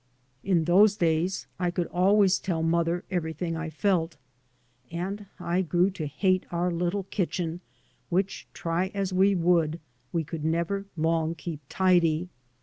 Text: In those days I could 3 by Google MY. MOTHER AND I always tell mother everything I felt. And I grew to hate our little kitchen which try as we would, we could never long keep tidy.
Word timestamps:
In 0.43 0.63
those 0.63 0.95
days 0.95 1.45
I 1.59 1.69
could 1.69 1.85
3 1.89 1.89
by 1.89 1.89
Google 1.89 1.91
MY. 1.91 1.91
MOTHER 1.91 1.91
AND 1.91 1.99
I 1.99 2.01
always 2.01 2.39
tell 2.39 2.63
mother 2.63 3.03
everything 3.11 3.55
I 3.55 3.69
felt. 3.69 4.17
And 4.89 5.25
I 5.39 5.61
grew 5.61 5.91
to 5.91 6.07
hate 6.07 6.47
our 6.51 6.71
little 6.71 7.03
kitchen 7.11 7.61
which 8.09 8.47
try 8.51 8.87
as 8.95 9.13
we 9.13 9.35
would, 9.35 9.79
we 10.11 10.23
could 10.23 10.43
never 10.43 10.85
long 10.97 11.35
keep 11.35 11.59
tidy. 11.69 12.29